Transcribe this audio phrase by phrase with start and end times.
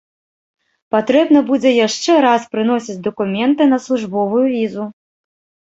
[0.95, 4.91] Патрэбна будзе яшчэ раз прыносіць дакументы на службовую візу.